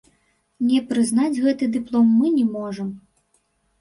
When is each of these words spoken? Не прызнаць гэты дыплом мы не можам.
Не 0.69 0.79
прызнаць 0.91 1.41
гэты 1.45 1.69
дыплом 1.75 2.07
мы 2.19 2.35
не 2.39 2.45
можам. 2.59 2.89